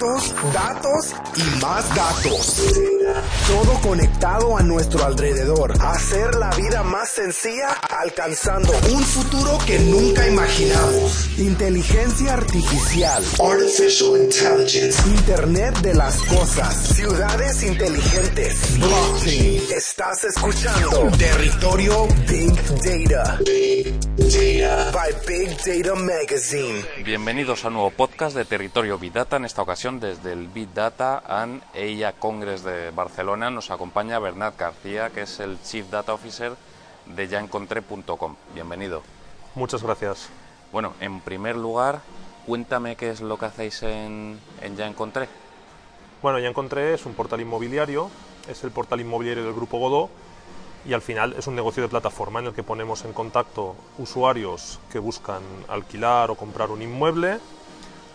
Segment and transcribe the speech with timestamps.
[0.00, 2.56] Datos, datos y más datos.
[3.46, 5.74] Todo conectado a nuestro alrededor.
[5.78, 7.68] Hacer la vida más sencilla
[8.00, 11.38] alcanzando un futuro que nunca imaginamos.
[11.38, 13.22] Inteligencia artificial.
[13.38, 15.06] Artificial Intelligence.
[15.06, 16.74] Internet de las cosas.
[16.94, 18.78] Ciudades inteligentes.
[18.78, 19.62] Blockchain.
[19.70, 23.38] Estás escuchando Territorio Big Data.
[23.44, 24.92] Big Data.
[24.92, 26.86] By Big Data Magazine.
[27.04, 29.36] Bienvenidos a un nuevo podcast de Territorio Big Data.
[29.36, 34.56] En esta ocasión desde el Big Data and EIA Congress de Barcelona nos acompaña Bernat
[34.56, 36.52] García, que es el Chief Data Officer
[37.06, 38.36] de yaencontré.com.
[38.54, 39.02] Bienvenido.
[39.56, 40.28] Muchas gracias.
[40.70, 42.02] Bueno, en primer lugar,
[42.46, 45.28] cuéntame qué es lo que hacéis en, en Ya Encontré.
[46.22, 48.10] Bueno, Ya Encontré es un portal inmobiliario,
[48.48, 50.10] es el portal inmobiliario del Grupo Godó
[50.86, 54.78] y al final es un negocio de plataforma en el que ponemos en contacto usuarios
[54.92, 57.40] que buscan alquilar o comprar un inmueble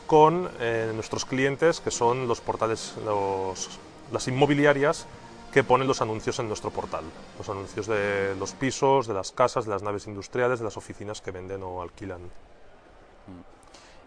[0.08, 3.80] con eh, nuestros clientes que son los portales, los,
[4.12, 5.08] las inmobiliarias
[5.52, 7.06] que ponen los anuncios en nuestro portal.
[7.38, 11.22] Los anuncios de los pisos, de las casas, de las naves industriales, de las oficinas
[11.22, 12.20] que venden o alquilan.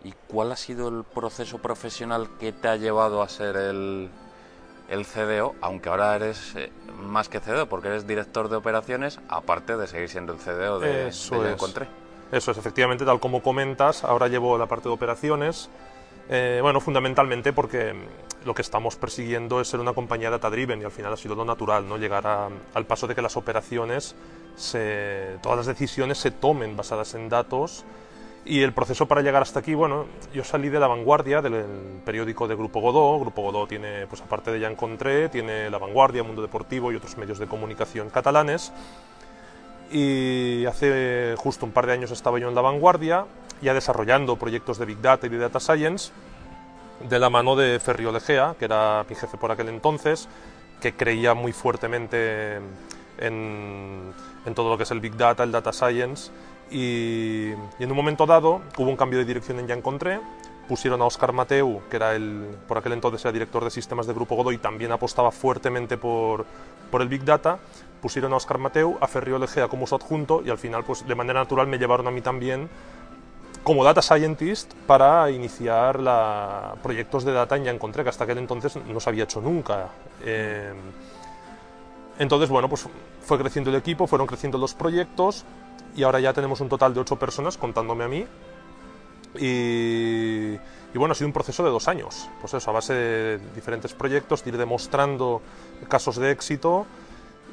[0.04, 4.10] ¿Y cuál ha sido el proceso profesional que te ha llevado a ser el,
[4.88, 9.76] el CDO, aunque ahora eres eh, más que CDO, porque eres director de operaciones, aparte
[9.76, 11.54] de seguir siendo el CDO de, Eso de es.
[11.54, 11.88] Encontré?
[12.30, 15.70] Eso es, efectivamente, tal como comentas, ahora llevo la parte de operaciones.
[16.30, 17.94] eh, bueno, fundamentalmente porque
[18.44, 21.34] lo que estamos persiguiendo es ser una compañía data driven y al final ha sido
[21.34, 21.96] lo natural, ¿no?
[21.96, 24.14] Llegar al paso de que las operaciones,
[25.42, 27.84] todas las decisiones se tomen basadas en datos
[28.44, 32.48] y el proceso para llegar hasta aquí, bueno, yo salí de La Vanguardia, del periódico
[32.48, 33.20] de Grupo Godó.
[33.20, 37.16] Grupo Godó tiene, pues aparte de Ya Encontré, tiene La Vanguardia, Mundo Deportivo y otros
[37.18, 38.72] medios de comunicación catalanes
[39.90, 43.26] y hace justo un par de años estaba yo en la vanguardia,
[43.62, 46.12] ya desarrollando proyectos de Big Data y de Data Science,
[47.08, 50.28] de la mano de Ferriol Egea, que era mi jefe por aquel entonces,
[50.80, 52.56] que creía muy fuertemente
[53.18, 54.12] en,
[54.44, 56.30] en todo lo que es el Big Data, el Data Science,
[56.70, 60.20] y, y en un momento dado hubo un cambio de dirección en Ya Encontré,
[60.68, 64.12] pusieron a Oscar Mateu, que era el, por aquel entonces era director de sistemas de
[64.12, 66.44] Grupo Godó y también apostaba fuertemente por,
[66.90, 67.58] por el Big Data,
[68.00, 71.14] pusieron a Oscar Mateu, a Ferriol Egea como su adjunto y al final pues de
[71.14, 72.68] manera natural me llevaron a mí también
[73.64, 78.38] como data scientist para iniciar la, proyectos de data en Ya Encontré, que hasta aquel
[78.38, 79.88] entonces no se había hecho nunca.
[80.24, 80.72] Eh,
[82.18, 82.86] entonces, bueno, pues
[83.20, 85.44] fue creciendo el equipo, fueron creciendo los proyectos
[85.94, 88.26] y ahora ya tenemos un total de ocho personas contándome a mí.
[89.36, 90.56] Y,
[90.94, 94.46] bueno, ha sido un proceso de dos años, pues eso, a base de diferentes proyectos,
[94.46, 95.42] ir demostrando
[95.88, 96.86] casos de éxito,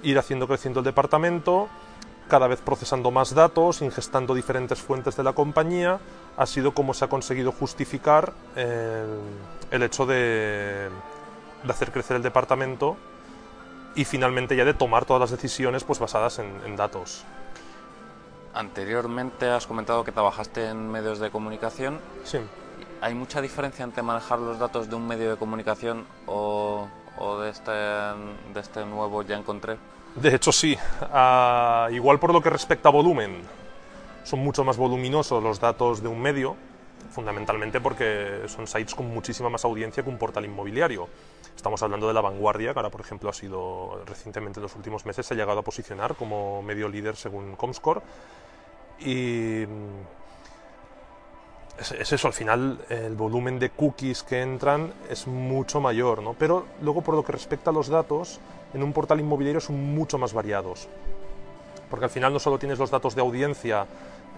[0.03, 1.67] ir haciendo creciendo el departamento,
[2.27, 5.99] cada vez procesando más datos, ingestando diferentes fuentes de la compañía,
[6.37, 9.19] ha sido como se ha conseguido justificar el,
[9.69, 10.89] el hecho de,
[11.63, 12.97] de hacer crecer el departamento
[13.95, 17.25] y finalmente ya de tomar todas las decisiones pues basadas en, en datos.
[18.55, 21.99] Anteriormente has comentado que trabajaste en medios de comunicación.
[22.23, 22.39] Sí.
[23.01, 27.49] ¿Hay mucha diferencia entre manejar los datos de un medio de comunicación o, o de,
[27.49, 29.77] este, de este nuevo Ya Encontré?
[30.15, 30.77] De hecho, sí.
[31.01, 33.41] Ah, igual por lo que respecta a volumen,
[34.23, 36.55] son mucho más voluminosos los datos de un medio,
[37.11, 41.09] fundamentalmente porque son sites con muchísima más audiencia que un portal inmobiliario.
[41.55, 45.05] Estamos hablando de la vanguardia, que ahora, por ejemplo, ha sido recientemente en los últimos
[45.05, 48.01] meses se ha llegado a posicionar como medio líder según Comscore.
[48.99, 50.15] Y mm,
[51.79, 56.33] es, es eso, al final el volumen de cookies que entran es mucho mayor, ¿no?
[56.33, 58.39] Pero luego por lo que respecta a los datos,
[58.73, 60.87] en un portal inmobiliario son mucho más variados.
[61.89, 63.85] Porque al final no solo tienes los datos de audiencia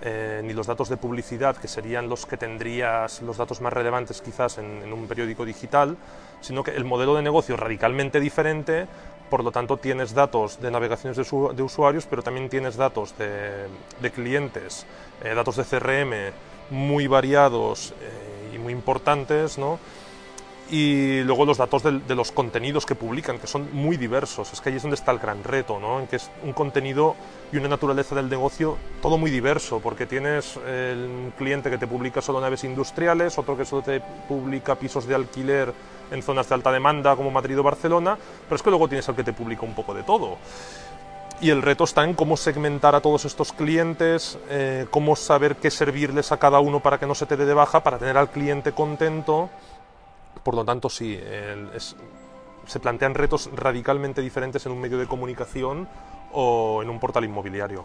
[0.01, 4.21] eh, ni los datos de publicidad, que serían los que tendrías, los datos más relevantes
[4.21, 5.97] quizás en, un periódico digital,
[6.41, 8.87] sino que el modelo de negocio es radicalmente diferente,
[9.29, 13.17] por lo tanto tienes datos de navegaciones de, usu- de usuarios, pero también tienes datos
[13.17, 13.67] de,
[14.01, 14.85] de clientes,
[15.23, 16.33] eh, datos de CRM
[16.69, 19.79] muy variados eh, y muy importantes, ¿no?
[20.69, 24.51] Y luego los datos de, los contenidos que publican, que son muy diversos.
[24.51, 25.99] Es que ahí es donde está el gran reto, ¿no?
[25.99, 27.15] En que es un contenido
[27.51, 31.87] y una naturaleza del negocio todo muy diverso, porque tienes el- un cliente que te
[31.87, 35.73] publica solo naves industriales, otro que solo te publica pisos de alquiler
[36.11, 38.17] en zonas de alta demanda como Madrid o Barcelona,
[38.47, 40.37] pero es que luego tienes el que te publica un poco de todo.
[41.39, 45.69] Y el reto está en cómo segmentar a todos estos clientes, eh, cómo saber qué
[45.69, 48.31] servirles a cada uno para que no se te dé de baja, para tener al
[48.31, 49.49] cliente contento.
[50.47, 51.97] Por lo tanto, sí, el- es-
[52.67, 55.89] se plantean retos radicalmente diferentes en un medio de comunicación
[56.31, 57.83] o en un portal inmobiliario.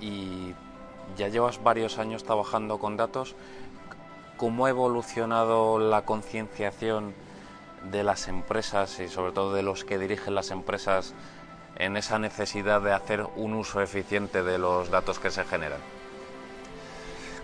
[0.00, 0.54] Y, y
[1.18, 3.34] ya llevas varios años trabajando con datos.
[4.38, 7.12] cómo ha evolucionado la concienciación
[7.92, 11.12] de las empresas y sobre todo de los que dirigen las empresas
[11.76, 15.80] en esa necesidad de hacer un uso eficiente de los datos que se generan?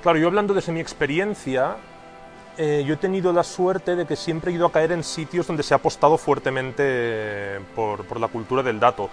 [0.02, 1.76] Claro, yo hablando desde mi experiencia,
[2.62, 5.46] eh, yo he tenido la suerte de que siempre he ido a caer en sitios
[5.46, 9.08] donde se ha apostado fuertemente por, por la cultura del dato.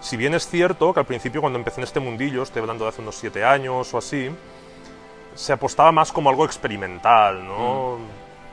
[0.00, 2.88] Si bien es cierto que al principio cuando empecé en este mundillo, estoy hablando de
[2.88, 4.28] hace unos siete años o así,
[5.32, 7.98] se apostaba más como algo experimental, ¿no?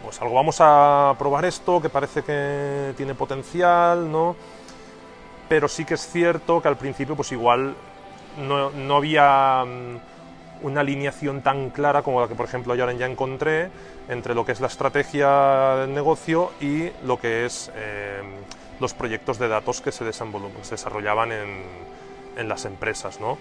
[0.04, 4.36] Pues algo vamos a probar esto que parece que tiene potencial, ¿no?
[5.50, 7.74] Pero sí que es cierto que al principio pues igual
[8.48, 10.15] no, no había mm,
[10.62, 13.70] una alineación tan clara como la que por ejemplo yo ya encontré
[14.08, 18.22] entre lo que es la estrategia del negocio y lo que es eh,
[18.80, 21.64] los proyectos de datos que se, se desarrollaban en,
[22.38, 23.38] en, las empresas, ¿no?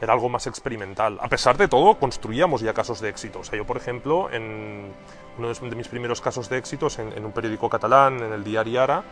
[0.00, 1.18] Era algo más experimental.
[1.20, 3.40] A pesar de todo, construíamos ya casos de éxito.
[3.40, 4.90] O sea, yo, por ejemplo, en
[5.36, 8.82] uno de mis primeros casos de éxitos en, en un periódico catalán, en el diario
[8.82, 9.04] Ara,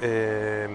[0.00, 0.68] eh,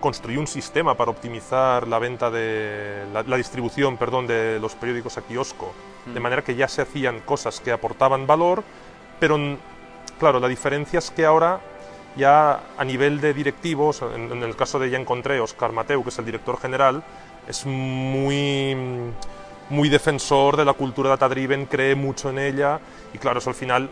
[0.00, 5.18] construí un sistema para optimizar la venta de la, la, distribución, perdón, de los periódicos
[5.18, 5.72] a kiosco,
[6.06, 6.14] mm.
[6.14, 8.62] de manera que ya se hacían cosas que aportaban valor,
[9.18, 9.38] pero
[10.18, 11.60] claro, la diferencia es que ahora
[12.16, 16.10] ya a nivel de directivos, en, en el caso de ya encontré Oscar Mateu, que
[16.10, 17.02] es el director general,
[17.46, 18.76] es muy
[19.70, 22.80] muy defensor de la cultura data driven, cree mucho en ella
[23.12, 23.90] y claro, eso al final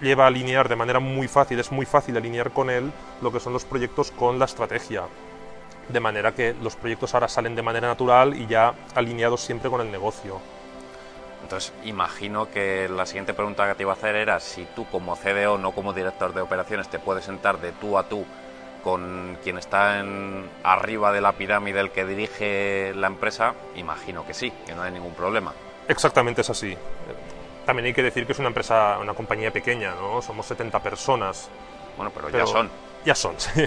[0.00, 3.40] lleva a alinear de manera muy fácil, es muy fácil alinear con él lo que
[3.40, 5.04] son los proyectos con la estrategia.
[5.88, 9.80] De manera que los proyectos ahora salen de manera natural y ya alineados siempre con
[9.80, 10.40] el negocio.
[11.42, 15.14] Entonces, imagino que la siguiente pregunta que te iba a hacer era si tú como
[15.14, 18.24] CDO, no como director de operaciones, te puedes sentar de tú a tú
[18.82, 24.32] con quien está en, arriba de la pirámide, el que dirige la empresa, imagino que
[24.34, 25.52] sí, que no hay ningún problema.
[25.88, 26.76] Exactamente es así.
[27.64, 30.22] También hay que decir que es una empresa, una compañía pequeña, ¿no?
[30.22, 31.48] Somos 70 personas.
[31.96, 32.70] Bueno, pero, pero ya son.
[33.04, 33.64] Ya son, sí.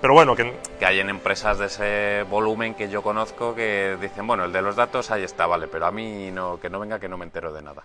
[0.00, 0.58] Pero bueno, que...
[0.78, 4.62] Que hay en empresas de ese volumen que yo conozco que dicen, bueno, el de
[4.62, 7.24] los datos ahí está, vale, pero a mí no, que no venga que no me
[7.24, 7.82] entero de nada.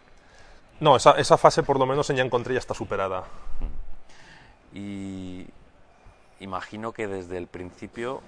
[0.80, 3.24] No, esa, esa fase por lo menos en Ya Encontré ya está superada.
[4.74, 5.46] Y
[6.40, 8.22] imagino que desde el principio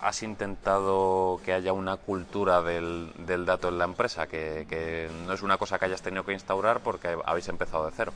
[0.00, 5.32] has intentado que haya una cultura del, del dato en la empresa, que, que, no
[5.32, 8.12] es una cosa que hayas tenido que instaurar porque habéis empezado de cero.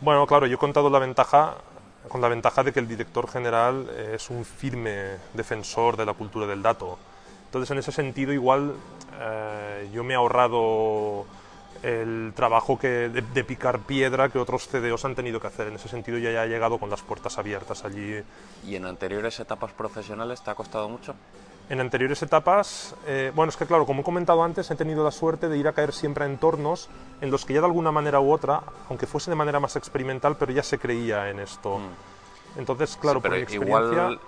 [0.00, 1.56] Bueno, claro, yo he contado la ventaja
[2.08, 6.46] con la ventaja de que el director general es un firme defensor de la cultura
[6.46, 6.98] del dato.
[7.46, 8.74] Entonces, en ese sentido, igual
[9.20, 11.24] eh, yo me he ahorrado
[11.82, 15.68] el trabajo que, de, de, picar piedra que otros CDOs han tenido que hacer.
[15.68, 18.22] En ese sentido, ya, ya he llegado con las puertas abiertas allí.
[18.66, 21.14] ¿Y en anteriores etapas profesionales te ha costado mucho?
[21.70, 25.10] En anteriores etapas, eh, bueno, es que claro, como he comentado antes, he tenido la
[25.10, 26.90] suerte de ir a caer siempre a entornos
[27.22, 30.36] en los que ya de alguna manera u otra, aunque fuese de manera más experimental,
[30.36, 31.78] pero ya se creía en esto.
[31.78, 32.58] Mm.
[32.58, 34.02] Entonces, claro, sí, pero por mi experiencia...
[34.02, 34.20] Igual,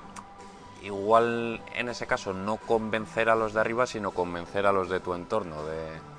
[0.82, 5.00] igual en ese caso no convencer a los de arriba, sino convencer a los de
[5.00, 6.15] tu entorno de...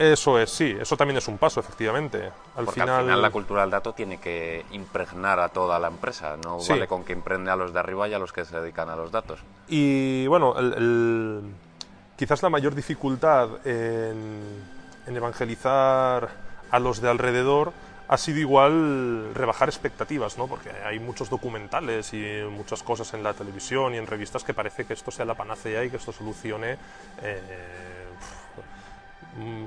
[0.00, 2.30] Eso es, sí, eso también es un paso, efectivamente.
[2.56, 2.88] Al, Porque final...
[2.88, 6.72] al final la cultura del dato tiene que impregnar a toda la empresa, no sí.
[6.72, 8.96] vale con que impregne a los de arriba y a los que se dedican a
[8.96, 9.40] los datos.
[9.68, 11.42] Y bueno, el, el,
[12.16, 14.40] quizás la mayor dificultad en,
[15.06, 16.30] en, evangelizar
[16.70, 17.74] a los de alrededor
[18.08, 20.46] ha sido igual rebajar expectativas, ¿no?
[20.46, 24.86] Porque hay muchos documentales y muchas cosas en la televisión y en revistas que parece
[24.86, 26.78] que esto sea la panacea y que esto solucione...
[27.22, 27.99] Eh,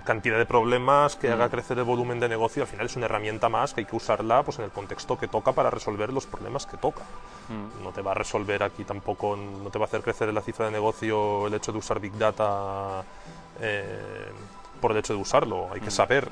[0.03, 1.33] cantidad de problemas, que mm.
[1.33, 3.95] haga crecer el volumen de negocio, al final es una herramienta más que hay que
[3.95, 7.03] usarla pues, en el contexto que toca para resolver los problemas que toca.
[7.49, 7.83] Mm.
[7.83, 10.65] No te va a resolver aquí tampoco, no te va a hacer crecer la cifra
[10.65, 13.03] de negocio el hecho de usar Big Data
[13.61, 14.31] eh,
[14.81, 15.69] por el hecho de usarlo.
[15.73, 15.83] Hay mm.
[15.83, 16.29] que saber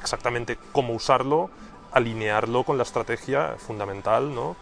[0.00, 1.50] exactamente cómo usarlo,
[1.92, 4.56] alinearlo con la estrategia fundamental, ¿no?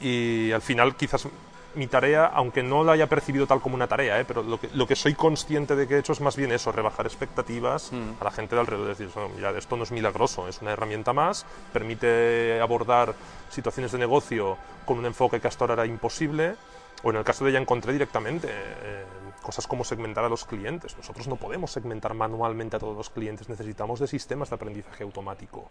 [0.00, 1.28] Y al final quizás
[1.74, 4.24] mi tarea, aunque no la haya percibido tal como una tarea, ¿eh?
[4.24, 6.72] pero lo que, lo que, soy consciente de que he hecho es más bien eso,
[6.72, 8.20] rebajar expectativas mm.
[8.20, 8.88] a la gente de alrededor.
[8.88, 13.14] Decir, mira, esto no es milagroso, es una herramienta más, permite abordar
[13.50, 16.56] situaciones de negocio con un enfoque que hasta ahora era imposible,
[17.02, 19.04] o en el caso de ya encontré directamente eh,
[19.42, 20.96] cosas como segmentar a los clientes.
[20.96, 25.68] Nosotros no podemos segmentar manualmente a todos los clientes, necesitamos de sistemas de aprendizaje automático.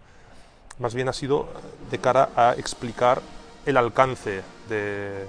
[0.80, 1.50] Más bien ha sido
[1.92, 3.22] de cara a explicar
[3.66, 5.26] el alcance de,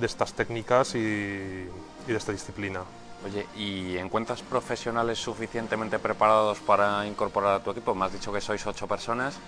[0.00, 1.68] de estas técnicas y, y,
[2.06, 2.82] de esta disciplina.
[3.24, 7.94] Oye, ¿y encuentras profesionales suficientemente preparados para incorporar a tu equipo?
[7.94, 9.38] Me has dicho que sois ocho personas.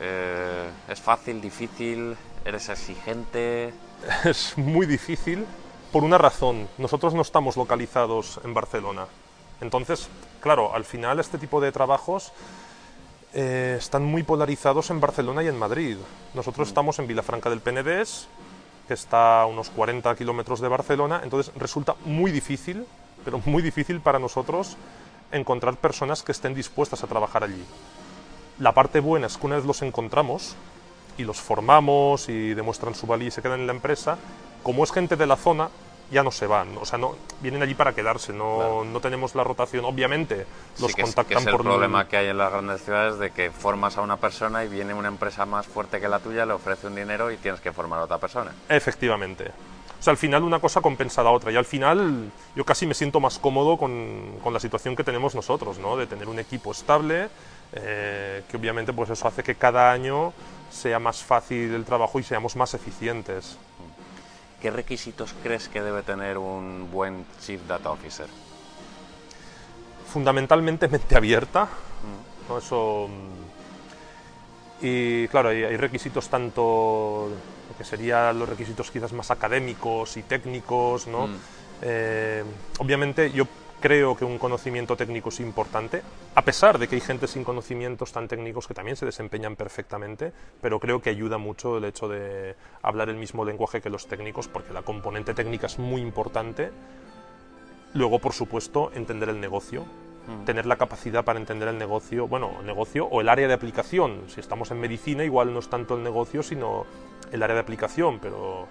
[0.00, 2.16] Eh, ¿Es fácil, difícil?
[2.44, 3.72] ¿Eres exigente?
[4.24, 5.46] Es muy difícil
[5.90, 6.68] por una razón.
[6.78, 9.06] Nosotros no estamos localizados en Barcelona.
[9.60, 10.08] Entonces,
[10.40, 12.32] claro, al final este tipo de trabajos
[13.32, 15.96] eh, están muy polarizados en Barcelona y en Madrid.
[16.34, 18.28] Nosotros estamos en Vilafranca del Penedés,
[18.86, 22.86] que está a unos 40 kilómetros de Barcelona, entonces resulta muy difícil,
[23.24, 24.76] pero muy difícil para nosotros
[25.32, 27.64] encontrar personas que estén dispuestas a trabajar allí.
[28.58, 30.56] La parte buena es que una vez los encontramos
[31.18, 34.18] y los formamos y demuestran su valía y se quedan en la empresa,
[34.62, 35.68] como es gente de la zona,
[36.10, 38.84] ya no se van, o sea, no vienen allí para quedarse, no, Claro.
[38.84, 40.46] no tenemos la rotación, obviamente
[40.78, 42.82] los Sí, que es, contactan que es el por problema que hay en las grandes
[42.84, 46.20] ciudades de que formas a una persona y viene una empresa más fuerte que la
[46.20, 48.52] tuya, le ofrece un dinero y tienes que formar a otra persona.
[48.68, 49.50] Efectivamente.
[49.98, 52.94] O sea, al final una cosa compensa la otra y al final yo casi me
[52.94, 55.96] siento más cómodo con, con la situación que tenemos nosotros, ¿no?
[55.96, 57.28] De tener un equipo estable,
[57.72, 60.32] eh, que obviamente pues eso hace que cada año
[60.70, 63.56] sea más fácil el trabajo y seamos más eficientes.
[64.60, 68.28] ¿Qué requisitos crees que debe tener un buen Chief Data Officer?
[70.16, 71.68] fundamentalmente mente abierta.
[72.48, 72.56] ¿no?
[72.56, 77.28] Eso, mm, y claro, hay, hay requisitos tanto
[77.68, 81.06] lo que serían los requisitos quizás más académicos y técnicos.
[81.06, 81.26] ¿no?
[81.26, 81.36] Mm.
[81.82, 82.44] Eh,
[82.78, 83.46] obviamente yo
[83.80, 86.02] creo que un conocimiento técnico es importante,
[86.34, 90.32] a pesar de que hay gente sin conocimientos tan técnicos que también se desempeñan perfectamente,
[90.60, 94.48] pero creo que ayuda mucho el hecho de hablar el mismo lenguaje que los técnicos,
[94.48, 96.70] porque la componente técnica es muy importante.
[97.94, 99.84] Luego, por supuesto, entender el negocio,
[100.44, 104.24] tener la capacidad para entender el negocio, bueno, el negocio o el área de aplicación.
[104.28, 106.84] Si estamos en medicina, igual no es tanto el negocio, sino
[107.30, 108.66] el área de aplicación, pero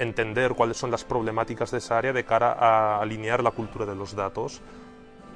[0.00, 3.94] entender cuáles son las problemáticas de esa área de cara a alinear la cultura de
[3.94, 4.60] los datos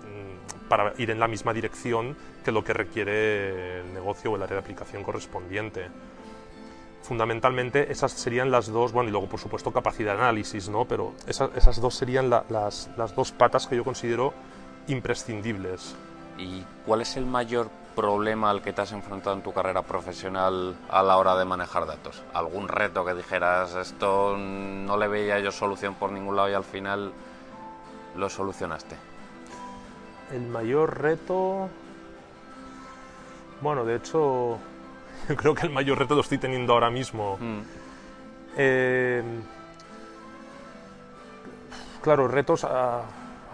[0.02, 4.42] mm, para ir en la misma dirección que lo que requiere el negocio o el
[4.42, 5.88] área de aplicación correspondiente.
[7.02, 10.87] Fundamentalmente esas serían las dos, bueno, y luego por supuesto capacidad de análisis, ¿no?
[10.87, 14.33] Pero esa- esas dos serían la- las, las dos patas que yo considero
[14.88, 15.94] imprescindibles.
[16.38, 20.74] ¿Y cuál es el mayor problema al que te has enfrentado en tu carrera profesional
[20.88, 22.22] a la hora de manejar datos?
[22.32, 26.64] ¿Algún reto que dijeras, esto no le veía yo solución por ningún lado y al
[26.64, 27.12] final
[28.16, 28.96] lo solucionaste?
[30.32, 31.68] El mayor reto.
[33.60, 34.58] Bueno, de hecho,
[35.28, 37.36] yo creo que el mayor reto lo estoy teniendo ahora mismo.
[37.40, 37.60] Mm,
[38.56, 39.22] Eh,
[42.02, 43.02] claro, retos a,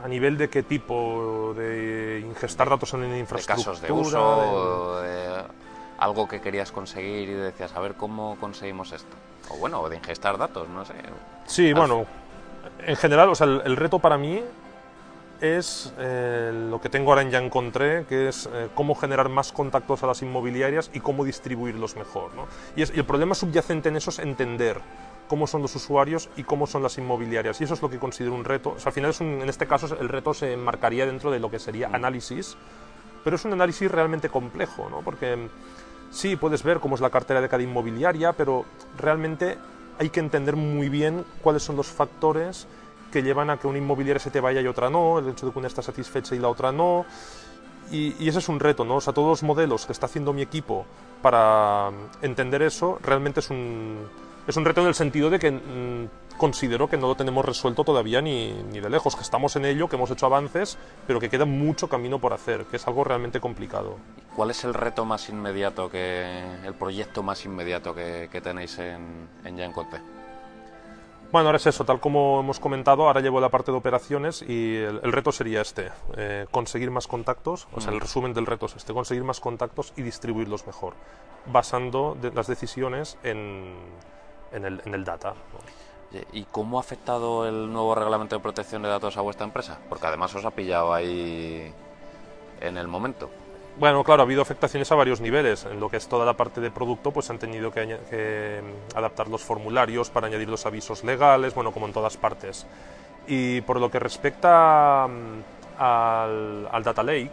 [0.03, 3.67] a nivel de qué tipo, de ingestar datos en la ¿De infraestructura.
[3.73, 5.01] casos de uso?
[5.03, 5.45] de
[5.99, 9.17] algo que querías conseguir y decías, a ver cómo conseguimos esto?
[9.51, 10.95] O bueno, de ingestar datos, no sé.
[11.47, 12.07] Sí, Al- bueno,
[12.87, 14.43] en general, o sea, el, el reto para mí
[15.41, 19.53] es eh, lo que tengo ahora en Ya Encontré, que es eh, cómo generar más
[19.53, 22.35] contactos a las inmobiliarias y cómo distribuirlos mejor.
[22.35, 22.47] ¿no?
[22.77, 24.81] Y, es- y el problema subyacente en eso es entender
[25.31, 27.61] cómo son los usuarios y cómo son las inmobiliarias.
[27.61, 28.71] Y eso es lo que considero un reto.
[28.71, 31.39] O sea, al final, es un- en este caso, el reto se enmarcaría dentro de
[31.39, 32.57] lo que sería análisis,
[33.23, 35.03] pero es un análisis realmente complejo, ¿no?
[35.03, 35.49] porque mm,
[36.11, 38.65] sí, puedes ver cómo es la cartera de cada inmobiliaria, pero
[38.99, 39.57] realmente
[40.01, 42.67] hay que entender muy bien cuáles son los factores
[43.13, 45.53] que llevan a que una inmobiliaria se te vaya y otra no, el hecho de
[45.53, 47.07] que una está satisfecha y la otra no.
[47.93, 48.97] Y, y ese es un reto, ¿no?
[48.97, 50.87] O sea, todos los modelos que está haciendo mi equipo
[51.23, 53.99] para mm, entender eso realmente es un,
[54.47, 57.85] es un reto en el sentido de que mm, considero que no lo tenemos resuelto
[57.85, 61.29] todavía ni, ni de lejos, que estamos en ello, que hemos hecho avances, pero que
[61.29, 63.97] queda mucho camino por hacer, que es algo realmente complicado.
[64.35, 66.27] ¿Cuál es el reto más inmediato, que
[66.65, 70.01] el proyecto más inmediato que, que tenéis en, en Ya Encontré?
[71.31, 74.75] Bueno, ahora es eso, tal como hemos comentado, ahora llevo la parte de operaciones y
[74.79, 78.67] el, el reto sería este, eh, conseguir más contactos, o sea, el resumen del reto
[78.67, 80.95] es este, conseguir más contactos y distribuirlos mejor,
[81.47, 83.75] basando de- las decisiones en,
[84.53, 85.35] en el, en el data.
[86.33, 89.79] ¿Y cómo ha afectado el nuevo reglamento de protección de datos a vuestra empresa?
[89.89, 91.73] Porque además os ha pillado ahí
[92.61, 93.31] en el momento.
[93.79, 95.65] Bueno, claro, ha habido afectaciones a varios niveles.
[95.65, 98.99] En lo que es toda la parte de producto, pues han tenido que, que, mm,
[98.99, 102.67] adaptar los formularios para añadir los avisos legales, bueno, como en todas partes.
[103.29, 107.31] Y por lo que respecta mm, al, al Data Lake,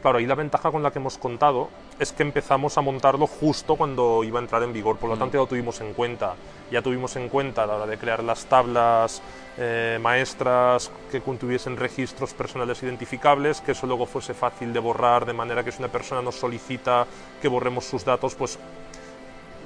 [0.00, 3.76] claro, ahí la ventaja con la que hemos contado es que empezamos a montarlo justo
[3.76, 6.34] cuando iba a entrar en vigor, por lo tanto ya lo tuvimos en cuenta.
[6.70, 9.22] Ya tuvimos en cuenta a la hora de crear las tablas
[9.56, 15.32] eh, maestras que contuviesen registros personales identificables, que eso luego fuese fácil de borrar, de
[15.32, 17.06] manera que si una persona nos solicita
[17.42, 18.58] que borremos sus datos, pues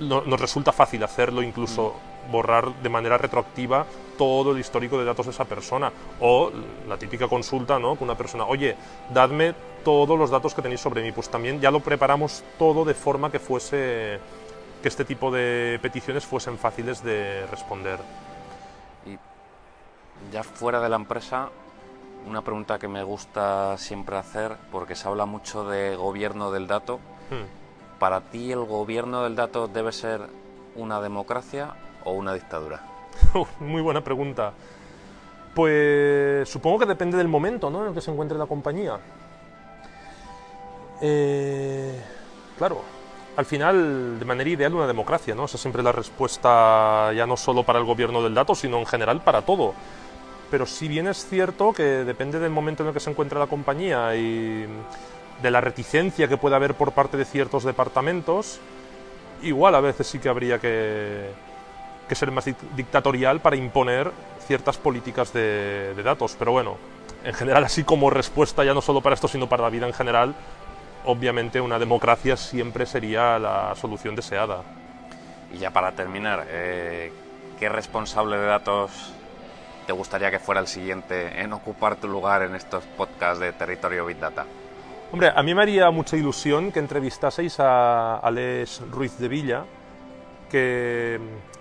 [0.08, 1.94] no- nos resulta fácil hacerlo, incluso
[2.30, 3.84] borrar de manera retroactiva
[4.18, 5.90] todo el histórico de datos de esa persona.
[6.20, 6.50] O
[6.88, 7.96] la típica consulta, ¿no?
[7.96, 8.76] Que una persona, oye,
[9.12, 9.54] dadme
[9.84, 11.10] todos los datos que tenéis sobre mí.
[11.12, 14.20] Pues también ya lo preparamos todo de forma que fuese
[14.82, 17.98] que este tipo de peticiones fuesen fáciles de responder.
[19.06, 19.16] Y
[20.32, 21.48] ya fuera de la empresa,
[22.26, 27.00] una pregunta que me gusta siempre hacer, porque se habla mucho de gobierno del dato,
[27.30, 27.61] Hmm.
[28.02, 30.22] ¿Para ti el gobierno del dato debe ser
[30.74, 32.82] una democracia o una dictadura?
[33.60, 34.54] Muy buena pregunta.
[35.54, 37.82] Pues supongo que depende del momento ¿no?
[37.82, 38.98] en el que se encuentre la compañía.
[41.00, 42.02] Eh,
[42.58, 42.80] claro,
[43.36, 45.44] al final, de manera ideal, una democracia, ¿no?
[45.44, 48.86] Esa es siempre la respuesta ya no solo para el gobierno del dato, sino en
[48.86, 49.74] general para todo.
[50.50, 53.46] Pero si bien es cierto que depende del momento en el que se encuentra la
[53.46, 54.66] compañía y
[55.42, 58.60] de la reticencia que pueda haber por parte de ciertos departamentos,
[59.42, 61.30] igual a veces sí que habría que,
[62.08, 62.46] que ser más
[62.76, 64.10] dictatorial para imponer
[64.46, 66.36] ciertas políticas de, de, datos.
[66.38, 66.76] Pero bueno,
[67.24, 69.92] en general, así como respuesta ya no solo para esto, sino para la vida en
[69.92, 70.34] general,
[71.04, 74.62] obviamente una democracia siempre sería la solución deseada.
[75.52, 77.12] Y ya para terminar, eh,
[77.58, 79.12] ¿qué responsable de datos
[79.86, 84.06] te gustaría que fuera el siguiente en ocupar tu lugar en estos podcasts de Territorio
[84.06, 84.46] Big Data?
[85.12, 89.64] Hombre, a mí me haría mucha ilusión que entrevistaseis a Alex Ruiz de Villa,
[90.50, 91.20] que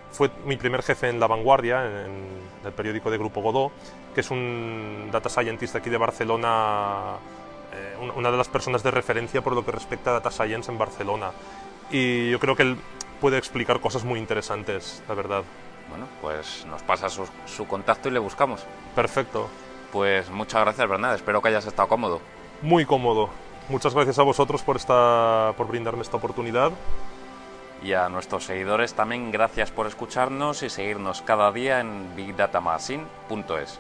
[0.10, 2.28] fue mi primer jefe en La Vanguardia, en
[2.64, 3.74] el periódico de Grupo Godó,
[4.16, 7.18] que es un data scientist aquí de Barcelona,
[7.74, 10.78] eh, una de las personas de referencia por lo que respecta a data science en
[10.78, 11.32] Barcelona.
[11.90, 12.78] Y yo creo que él
[13.20, 15.44] puede explicar cosas muy interesantes, la verdad.
[15.90, 18.66] Bueno, pues nos pasa su, su contacto y le buscamos.
[18.96, 19.50] Perfecto.
[19.92, 21.16] Pues muchas gracias, Bernard.
[21.16, 22.22] Espero que hayas estado cómodo.
[22.62, 23.30] Muy cómodo.
[23.70, 26.72] Muchas gracias a vosotros por, esta, por brindarme esta oportunidad.
[27.84, 33.80] Y a nuestros seguidores también gracias por escucharnos y seguirnos cada día en bigdatamagazine.es.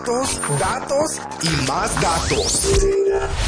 [0.00, 2.70] Datos, datos y más datos.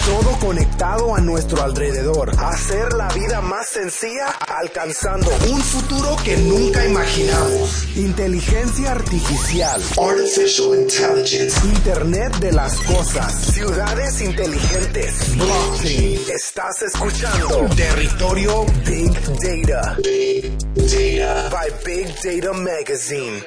[0.05, 2.31] Todo conectado a nuestro alrededor.
[2.39, 7.97] Hacer la vida más sencilla alcanzando un futuro que nunca imaginamos.
[7.97, 9.81] Inteligencia artificial.
[9.99, 11.67] Artificial Intelligence.
[11.67, 13.33] Internet de las cosas.
[13.33, 15.35] Ciudades inteligentes.
[15.35, 16.21] Blockchain.
[16.35, 19.97] Estás escuchando Territorio Big Data.
[20.05, 21.49] Big Data.
[21.49, 23.43] By Big Data Magazine.